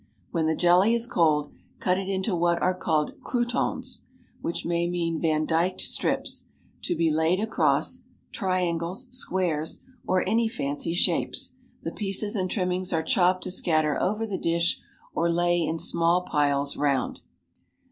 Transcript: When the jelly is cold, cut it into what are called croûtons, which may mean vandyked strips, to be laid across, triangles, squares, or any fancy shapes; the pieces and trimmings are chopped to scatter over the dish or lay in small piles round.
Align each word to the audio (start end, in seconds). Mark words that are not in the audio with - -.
When 0.31 0.47
the 0.47 0.55
jelly 0.55 0.95
is 0.95 1.05
cold, 1.05 1.53
cut 1.77 1.99
it 1.99 2.09
into 2.09 2.35
what 2.35 2.59
are 2.59 2.73
called 2.73 3.19
croûtons, 3.21 3.99
which 4.41 4.65
may 4.65 4.89
mean 4.89 5.21
vandyked 5.21 5.81
strips, 5.81 6.45
to 6.85 6.95
be 6.95 7.11
laid 7.11 7.39
across, 7.39 8.01
triangles, 8.31 9.05
squares, 9.11 9.81
or 10.07 10.27
any 10.27 10.47
fancy 10.47 10.95
shapes; 10.95 11.53
the 11.83 11.91
pieces 11.91 12.35
and 12.35 12.49
trimmings 12.49 12.91
are 12.91 13.03
chopped 13.03 13.43
to 13.43 13.51
scatter 13.51 14.01
over 14.01 14.25
the 14.25 14.39
dish 14.39 14.79
or 15.13 15.31
lay 15.31 15.61
in 15.61 15.77
small 15.77 16.23
piles 16.23 16.75
round. 16.77 17.21